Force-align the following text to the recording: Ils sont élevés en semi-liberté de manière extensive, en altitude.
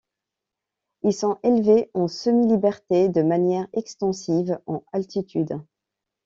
Ils 1.03 1.13
sont 1.13 1.37
élevés 1.43 1.91
en 1.93 2.07
semi-liberté 2.07 3.07
de 3.09 3.21
manière 3.21 3.67
extensive, 3.73 4.59
en 4.65 4.83
altitude. 4.93 5.61